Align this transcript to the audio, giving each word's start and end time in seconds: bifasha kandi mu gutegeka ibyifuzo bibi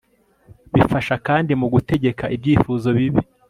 bifasha 0.73 1.15
kandi 1.27 1.51
mu 1.59 1.67
gutegeka 1.73 2.23
ibyifuzo 2.35 2.87
bibi 2.97 3.21